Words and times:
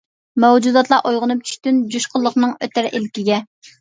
مەۋجۇداتلار 0.43 1.03
ئويغىنىپ 1.09 1.45
چۈشتىن، 1.49 1.83
جۇشقۇنلۇقنىڭ 1.97 2.57
ئۆتەر 2.69 2.89
ئىلكىگە. 2.91 3.39